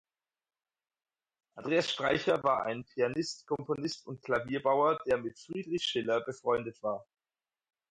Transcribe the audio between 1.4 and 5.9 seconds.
Andreas Streicher war ein Pianist, Komponist und Klavierbauer, der mit Friedrich